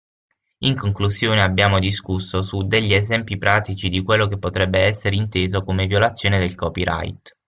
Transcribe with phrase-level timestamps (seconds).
[0.63, 5.85] In conclusione abbiamo discusso su degli esempi pratici di quello che potrebbe esser inteso come
[5.85, 7.37] violazione del Copyright.